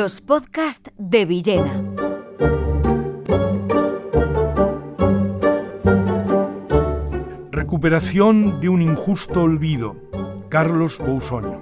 [0.00, 1.82] Los podcasts de Villena.
[7.50, 9.96] Recuperación de un injusto olvido.
[10.50, 11.60] Carlos Bousoño.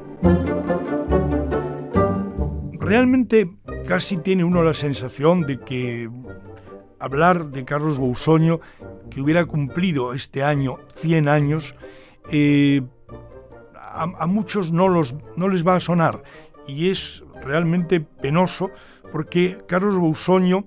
[2.72, 3.56] Realmente
[3.88, 6.10] casi tiene uno la sensación de que
[6.98, 8.60] hablar de Carlos Bousoño,
[9.09, 11.74] que hubiera cumplido este año 100 años,
[12.30, 12.82] eh,
[13.96, 16.23] a, muchos no, los, no les va a sonar
[16.66, 18.70] y es realmente penoso
[19.12, 20.66] porque Carlos Bousoño,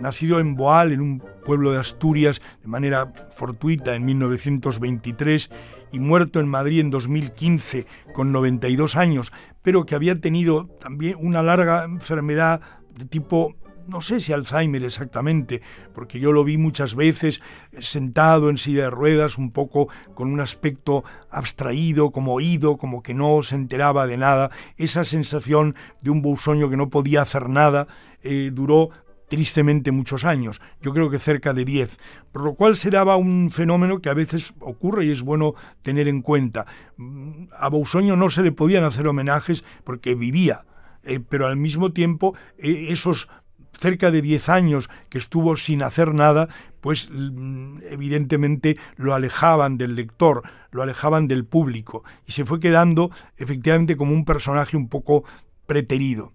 [0.00, 5.50] nacido en Boal, en un pueblo de Asturias, de manera fortuita en 1923
[5.92, 9.32] y muerto en Madrid en 2015 con 92 años,
[9.62, 12.60] pero que había tenido también una larga enfermedad
[12.96, 15.62] de tipo no sé si Alzheimer exactamente,
[15.94, 17.40] porque yo lo vi muchas veces
[17.72, 23.02] eh, sentado en silla de ruedas, un poco con un aspecto abstraído, como oído, como
[23.02, 24.50] que no se enteraba de nada.
[24.76, 27.88] Esa sensación de un bousoño que no podía hacer nada
[28.22, 28.90] eh, duró
[29.30, 31.98] tristemente muchos años, yo creo que cerca de 10,
[32.32, 36.08] por lo cual se daba un fenómeno que a veces ocurre y es bueno tener
[36.08, 36.66] en cuenta.
[36.96, 40.66] Mm, a Bousoño no se le podían hacer homenajes porque vivía,
[41.04, 43.28] eh, pero al mismo tiempo esos
[43.72, 46.48] cerca de 10 años que estuvo sin hacer nada,
[46.80, 53.10] pues mm, evidentemente lo alejaban del lector, lo alejaban del público y se fue quedando
[53.36, 55.24] efectivamente como un personaje un poco
[55.66, 56.32] preterido.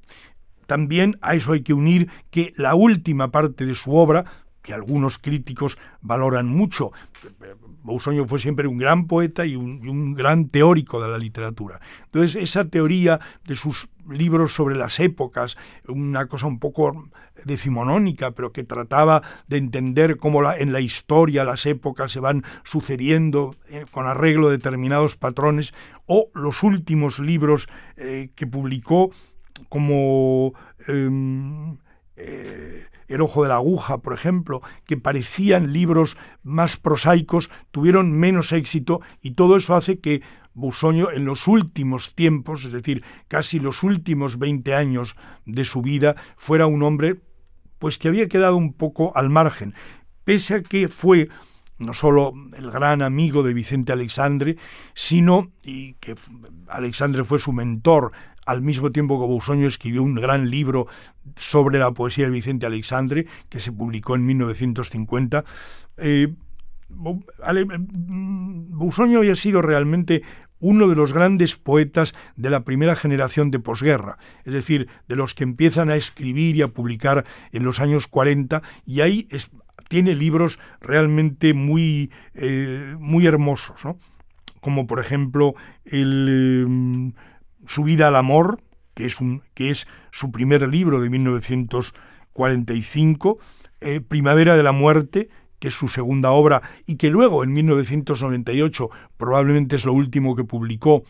[0.65, 4.25] También a eso hay que unir que la última parte de su obra,
[4.65, 6.91] que algunos críticos valoran mucho,
[7.83, 11.79] Bousoño fue siempre un gran poeta y un, gran teórico de la literatura.
[12.05, 15.55] Entonces, esa teoría de sus libros sobre las épocas,
[15.87, 17.05] una cosa un poco
[17.43, 23.55] decimonónica, pero que trataba de entender cómo en la historia las épocas se van sucediendo
[23.69, 25.75] eh, con arreglo de determinados patrones,
[26.07, 29.11] o los últimos libros eh, que publicó
[29.69, 30.53] como
[30.87, 31.77] em,
[32.17, 38.51] eh, El ojo de la aguja, por ejemplo, que parecían libros más prosaicos, tuvieron menos
[38.51, 40.21] éxito y todo eso hace que
[40.55, 46.15] Busoño en los últimos tiempos, es decir, casi los últimos 20 años de su vida,
[46.37, 47.19] fuera un hombre
[47.77, 49.75] pues que había quedado un poco al margen,
[50.23, 51.27] pese a que fue
[51.77, 54.55] no solo el gran amigo de Vicente Alexandre,
[54.93, 56.15] sino y que
[56.69, 58.13] Alexandre fue su mentor,
[58.45, 60.87] al mismo tiempo que Busoño escribió un gran libro
[61.35, 65.43] sobre la poesía de Vicente Alexandre, que se publicó en 1950.
[65.97, 66.33] Eh,
[66.89, 70.21] Busoño había sido realmente
[70.59, 75.35] uno de los grandes poetas de la primera generación de posguerra, es decir, de los
[75.35, 79.27] que empiezan a escribir y a publicar en los años 40, y ahí
[79.89, 83.79] tiene libros realmente muy, eh, muy hermosos,
[84.61, 85.55] como por ejemplo
[85.85, 87.13] el, em,
[87.67, 88.61] Su vida al amor,
[88.93, 93.39] que es, un, que es su primer libro de 1945,
[93.81, 98.89] eh, Primavera de la muerte, que es su segunda obra y que luego en 1998
[99.17, 101.03] probablemente es lo último que publicó,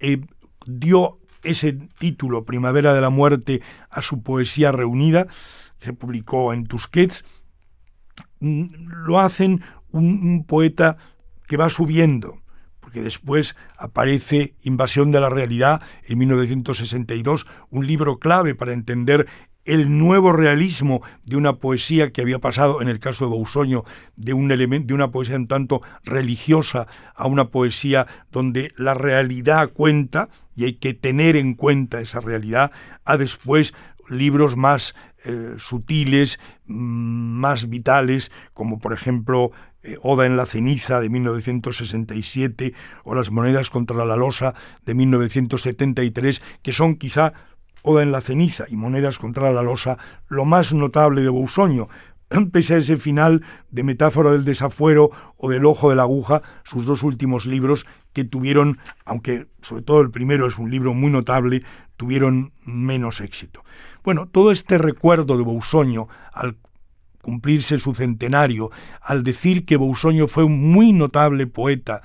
[0.00, 0.20] eh,
[0.66, 3.60] dio ese título, Primavera de la Muerte,
[3.90, 5.26] a su poesía reunida,
[5.80, 7.24] se publicó en Tusquets,
[8.40, 8.66] mm,
[9.06, 9.62] lo hacen
[9.92, 10.96] un, poeta
[11.46, 12.40] que va subiendo,
[12.84, 19.26] porque después aparece Invasión de la Realidad en 1962, un libro clave para entender
[19.64, 23.84] el nuevo realismo de una poesía que había pasado, en el caso de Bousoño,
[24.16, 29.70] de, un elemento, de una poesía en tanto religiosa a una poesía donde la realidad
[29.72, 32.70] cuenta y hay que tener en cuenta esa realidad,
[33.06, 33.72] a después
[34.08, 34.94] libros más
[35.24, 39.50] eh, sutiles, mm, más vitales, como por ejemplo
[39.82, 44.54] eh, Oda en la ceniza de 1967 o Las monedas contra la losa
[44.84, 47.32] de 1973, que son quizá
[47.82, 49.98] Oda en la ceniza y Monedas contra la losa,
[50.28, 51.88] lo más notable de Bousoño,
[52.52, 56.86] pese a ese final de Metáfora del desafuero o del ojo de la aguja, sus
[56.86, 61.62] dos últimos libros que tuvieron, aunque sobre todo el primero es un libro muy notable,
[61.96, 63.64] tuvieron menos éxito.
[64.02, 66.56] Bueno, todo este recuerdo de Bousoño al
[67.22, 68.70] cumplirse su centenario,
[69.00, 72.02] al decir que Bousoño fue un muy notable poeta,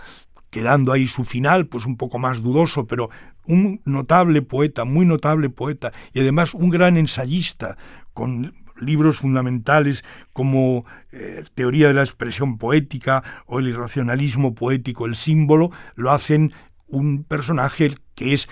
[0.50, 3.10] quedando ahí su final, pues un poco más dudoso, pero
[3.46, 7.78] un notable poeta, muy notable poeta, y además un gran ensayista,
[8.14, 10.04] con libros fundamentales
[10.34, 16.54] como eh, Teoría de la expresión poética o el irracionalismo poético, el símbolo, lo hacen
[16.88, 18.50] un personaje que es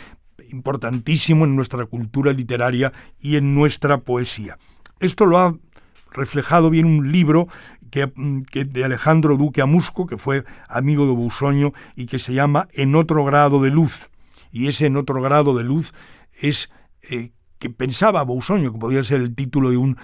[0.49, 4.57] importantísimo en nuestra cultura literaria y en nuestra poesía.
[4.99, 5.55] Esto lo ha
[6.11, 7.47] reflejado bien un libro
[7.91, 8.05] que,
[8.65, 13.23] de Alejandro Duque Amusco, que fue amigo de Busoño y que se llama En otro
[13.23, 14.09] grado de luz
[14.51, 15.93] y ese en otro grado de luz
[16.33, 16.69] es
[17.01, 19.97] eh, que pensaba Bousoño que podía ser el título de un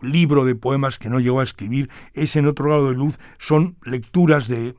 [0.00, 3.76] libro de poemas que no llegó a escribir, es En otro lado de luz, son
[3.84, 4.74] lecturas de,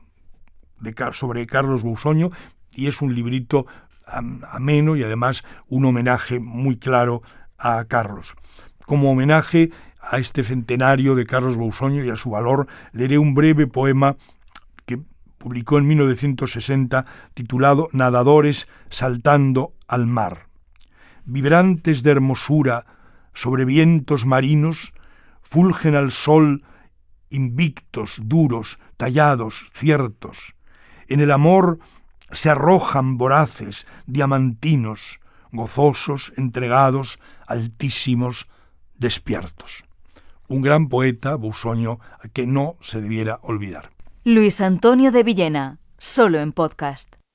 [0.80, 2.30] de sobre Carlos Bousoño
[2.74, 3.66] y es un librito
[4.06, 7.22] ameno y además un homenaje muy claro
[7.58, 8.34] a Carlos.
[8.86, 9.70] Como homenaje
[10.00, 14.16] a este centenario de Carlos Bousoño y a su valor, leeré un breve poema
[14.84, 15.00] que
[15.38, 20.48] publicó en 1960 titulado Nadadores saltando al mar.
[21.24, 22.84] Vibrantes de hermosura
[23.32, 24.92] sobre vientos marinos,
[25.42, 26.62] fulgen al sol
[27.30, 30.54] invictos, duros, tallados, ciertos.
[31.08, 31.78] En el amor
[32.30, 35.20] se arrojan voraces, diamantinos,
[35.52, 38.48] gozosos, entregados, altísimos,
[38.98, 39.84] despiertos.
[40.48, 42.00] Un gran poeta, Busoño,
[42.32, 43.90] que no se debiera olvidar.
[44.24, 47.14] Luis Antonio de Villena, solo en podcast.